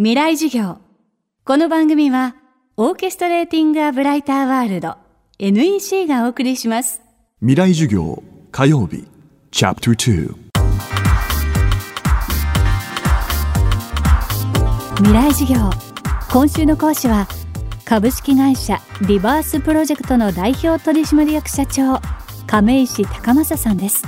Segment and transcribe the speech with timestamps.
[0.00, 0.78] 未来授業。
[1.44, 2.36] この番組は
[2.76, 4.94] オーケストレーティング・ア・ブライター・ワールド
[5.40, 7.02] NEC がお送りします。
[7.40, 8.22] 未来授業
[8.52, 9.08] 火曜日
[9.50, 10.34] チャプター
[14.98, 15.68] 未来授業。
[16.30, 17.26] 今週の講師は
[17.84, 22.00] 株式会社リバースプロジェクトの代表取締役社長
[22.46, 24.04] 亀石高正さんです。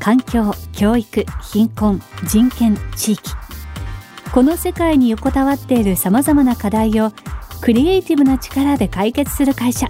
[0.00, 3.41] 環境教育貧困人権地域
[4.32, 7.12] この世界に横たわっているさまざまな課題を
[7.60, 9.88] クリエイティブな力で解決する会社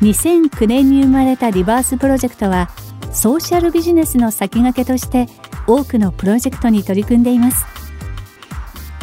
[0.00, 2.70] 2009年に生まれたリバースプロジェクトは
[3.12, 5.26] ソーシャルビジネスの先駆けとして
[5.66, 7.66] 多くのプロジェクトに取り組んでいます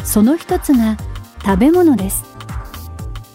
[0.02, 0.96] その一つが
[1.44, 2.24] 食べ物です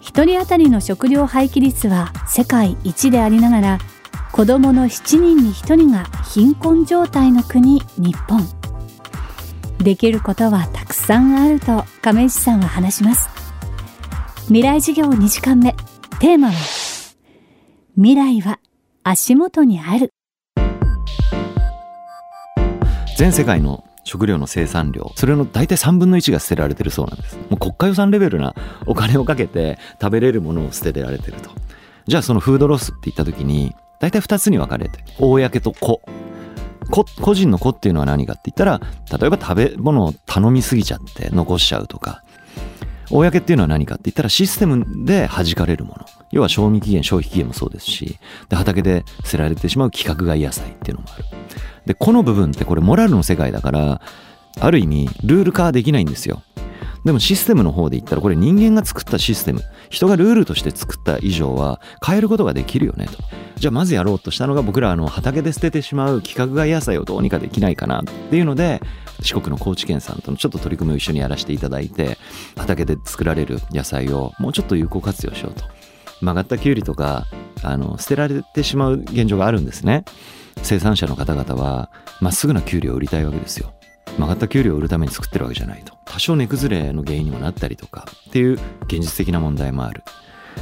[0.02, 3.78] 一人当たりの食料廃棄率は世界一でありながら
[4.30, 6.04] 子どもの7人に1人が
[6.34, 8.46] 貧困状態の国日本
[9.84, 13.28] できることはたくさんあると亀石さんは話します。
[14.46, 15.74] 未来授業2時間目。
[16.20, 16.54] テーマは
[17.94, 18.60] 未来は
[19.02, 20.10] 足元にある。
[23.18, 27.36] 全世界の食料の生産量それの大体3分の1が捨てられてるそうなんです。
[27.50, 28.54] もう国家予算レベルな
[28.86, 31.50] お金をかけて食べれるものを捨てられてると。
[32.06, 36.00] じゃあそのフードロスって言った時に大体2つに分かれて公と個
[36.90, 38.80] 個人の子っていうのは何かって言ったら
[39.18, 42.22] 例えば食べ物を頼みすぎちゃって残しちゃうとか。
[43.10, 46.06] 公っていうのは何かって言ったらシステムで弾かれるもの。
[46.30, 48.18] 要は賞味期限消費期限もそうですし
[48.48, 51.24] で畑で捨てられてしまう規格外野菜っていうのもある。
[51.86, 54.00] でこの部分ってこれモラルの世界だから
[54.58, 56.42] ある意味ルール化できないんですよ。
[57.04, 59.62] でもシステムの方で言ったらこれ人間が作ったシステム。
[59.90, 63.12] 人がルールとして作った以上は変えることができるよねと。
[63.56, 68.80] じゃあまずやろうとしたのが僕らあの畑で捨ててしまう規格外野菜をどうにかできないかなっていうので
[69.22, 72.18] 四国の高知県さんとのちょっと取り組みを一緒にやらせていただいて
[72.56, 75.64] 畑で作られる野菜をもうちょっと有効活用しようと
[76.20, 77.26] 曲がったきゅうりとか
[77.62, 80.04] あの捨てられてしまう現状があるんですね。
[80.62, 83.72] 生産者の方々はまっすぐなきゅうりを売りたいわけですよ。
[84.18, 85.94] 曲がった給料を売るために作ってるわけじゃないと。
[86.04, 88.52] 多少値崩れの原因にもなったりとかっていう
[88.84, 90.02] 現実的な問題もある。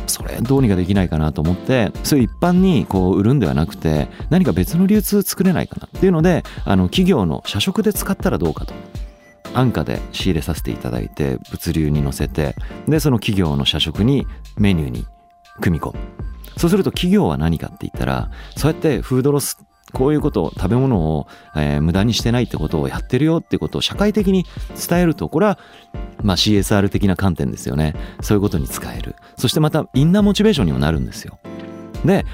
[0.06, 5.86] それどうにかできないかなと思ってそういう一般にこう売るんではなくて何か別の流通作れないかな。
[5.86, 8.74] っていうのであの企業の社食で使ったらどうかと。
[9.54, 12.56] 安価で仕入れさせていただいて物流に乗せて
[12.88, 14.26] でその企業の社食に
[14.56, 15.06] メニューに
[15.60, 15.98] 組み込む。
[16.56, 19.58] そうすると企業は何かって言ったらそうやってフードロス
[19.92, 21.26] こういうことを食べ物を、
[21.56, 24.44] えー、無駄にしてないってことをやってるよってことを社会的に
[24.88, 25.58] 伝えるとこれは、
[26.22, 27.94] まあ、CSR 的な観点ですよね。
[28.20, 29.16] そういうことに使える。
[29.36, 31.38] そしてまたインナーモチベーションにもなるんですよ。
[32.04, 32.25] で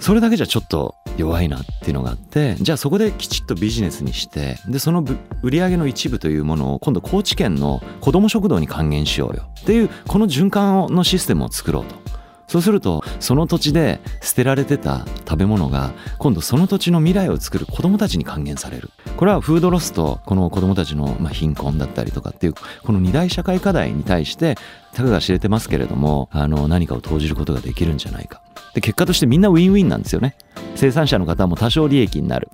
[0.00, 5.04] それだけじゃちょっと弱いなっていうのがあってじゃあそこできちっとビジネスにしてでその
[5.42, 12.13] 売り上げの一部というものを今度高知県の子ども食堂に還元しようよっていうこの循環のシステムを作ろうと。
[12.46, 18.90] そうするとその土地で捨てられてた食べ物が今度その土地の未来を作る子どもたちに還元される。
[19.16, 24.56] これはフードロスとこの子どもたちの貧困だったりとかっていうこの二大社会課題に対して
[24.92, 28.40] たかが知れてますけれどもあの何かを投じることができるんじゃないか。
[28.74, 30.36] で結果としてみんなウィンウィンなんですよね。
[30.74, 32.50] 生産者の方も多少利益になる。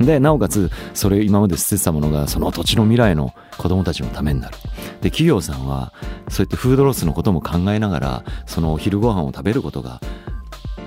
[0.00, 4.56] でなおかつそれ今まで捨ててたものがその土地の未来の子供たちのためになる。
[5.02, 5.92] で企業さんは
[6.28, 10.00] そうやってフードロスのことも考えながらそのお昼ご飯を食べることが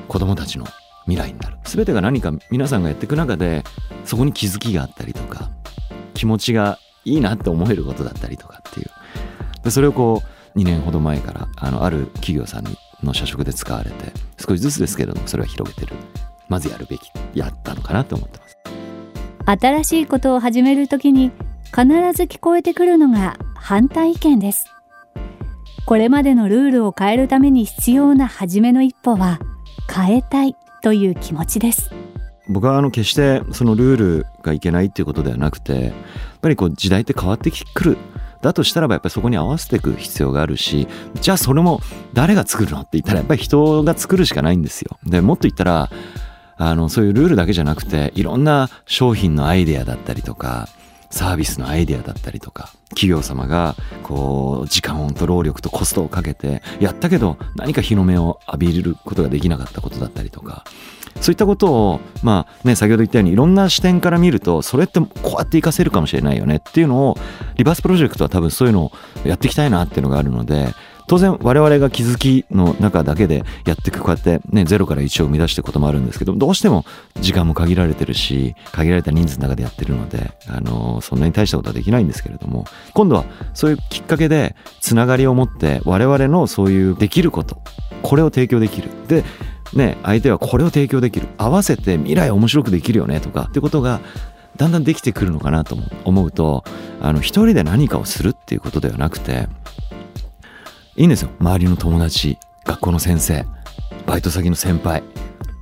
[0.08, 0.66] 子供たちの
[1.06, 1.58] 未来になる。
[1.64, 3.64] 全てが何か皆さんがやっていく中で
[4.04, 5.52] そこに気づきがあったりとか
[6.16, 8.90] 気持ちがいいなって思えることだったりとかっていう。
[9.64, 10.24] でそれをこ
[10.56, 12.66] う2年ほど前からあのある企業さん
[13.04, 15.96] の社食で使われて少しずつですけれどもそれは広げてる。
[16.50, 18.53] まずやるべきやったのかなと思ってます。
[19.46, 21.32] 新しいことを始めるときに
[21.66, 24.68] 必ず聞こえてくるのが反対意見です。
[25.86, 29.40] これまでのルールを変えるために必要な初めの一歩は
[29.94, 31.92] 変えたいという気持ちです。
[32.48, 35.94] 僕はあの決してそのルールがいけないっていうことではなくてやっ
[36.42, 37.98] ぱりこう時代って変わってくる。
[38.42, 40.86] だとしたらばやっぱりそこに合わせていく必要があるし
[41.22, 41.80] じゃあそれも
[42.12, 45.00] 誰が作るのって言ったらやっぱり人が作るしかないんですよ。
[45.06, 45.90] でもっと言ったら
[46.70, 50.68] あのそういうルールだけじゃなくていろんな商品のアイデアだったりとか
[51.10, 60.64] サービスのアイデアだったりとか企業様がこう時間と労力とコストをかけてやったけど何か日の目を浴びることができなかったことだったりとか
[61.22, 67.18] そういったことをまあね先ほど言ったようにいろんな視点から見るとそれってこうやって活かせるかもしれないよねっていうのを
[67.58, 68.92] リバースプロジェクトは多分そういうのを
[69.24, 70.70] やっていきたいなっていうのがあるので
[71.08, 76.86] 当然我々が気づきの中だけでやっていくこうやってね0から1を生み出していくこともあるんですけどどうしても
[77.22, 87.58] 時間も限られてるし限られた人数の中でやってるのであのそんなに大したことはできないんですけれども今度はそういうきっかけでつながりを持って我々のそういうできること
[88.02, 88.90] これを提供できる。
[89.08, 89.24] で
[89.74, 91.28] ね相手はこれを提供できる。
[91.38, 94.02] 合わせて未来面白くできるよねとかってことが
[94.58, 96.64] だんだんできてくるのかなと思うと
[97.02, 99.48] あの一人で何かをするっていうことではなくて
[100.96, 101.30] いいんですよ。
[101.40, 103.46] 周りの友達学校の先生
[104.06, 105.04] バイト先の先輩。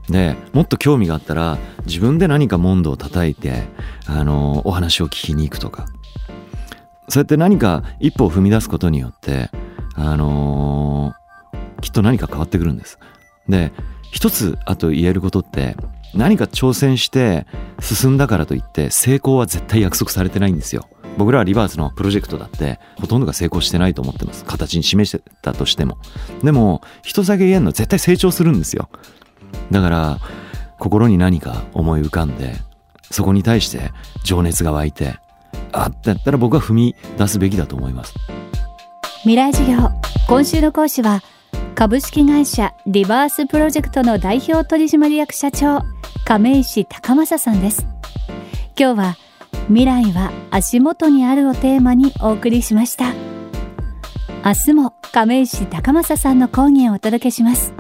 [0.10, 3.64] でもっと興味があったら自分で何か問答を叩いて
[4.08, 5.86] あのお話を聞きに行くとか。
[7.08, 9.50] そうやって何か一歩を踏み出すことによって
[9.96, 13.00] あのー、きっと何か変わってくるんです。
[13.48, 13.72] で
[14.12, 15.76] 一つあと言えることって
[16.14, 17.46] 何か挑戦して
[17.80, 20.88] 進んだからといって成功は絶対約束されてないんですよ。
[21.18, 24.46] 僕らはリバースのプロジェクトだってほとんどが成功してないと思ってます。
[24.46, 25.98] 形に示してたとしても。
[26.44, 28.90] でも人だけ言えんの絶対成長するんですよ。
[29.70, 30.20] だから
[30.80, 32.56] 心に何か思い浮かんで
[33.12, 33.92] そこに対して
[34.24, 35.16] 情熱が湧いて
[35.72, 38.14] あってやったら僕は踏み出すべきだと思います。
[39.22, 39.90] 未来授業。
[40.28, 41.22] 今週の講師は
[41.76, 45.82] 株式会社リバースプロジェクトの代表取締役社長
[46.26, 47.86] 亀石高正さんです。
[48.78, 49.18] 今日は
[49.72, 53.14] 未来は足元にあるをテーマにお送りしました。
[54.44, 57.74] 明日も亀石高正さんの講義をお届けします。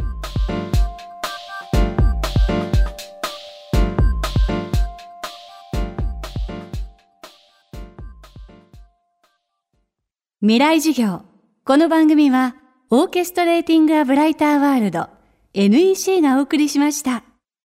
[10.39, 11.23] 未来授業。
[11.65, 12.55] この番組は
[12.89, 15.09] オーケストレーティング・ア・ブライター・ワールド
[15.53, 17.25] NEC がお送りしました。